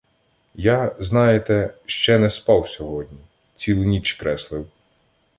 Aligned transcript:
—Я, 0.55 0.95
знаєте, 0.99 1.73
ще 1.85 2.19
не 2.19 2.29
спав 2.29 2.67
сьогодні— 2.69 3.17
цілу 3.55 3.83
ніч 3.83 4.13
креслив. 4.13 4.67